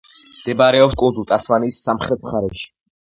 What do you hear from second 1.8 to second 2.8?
სამხრეთ მხარეში.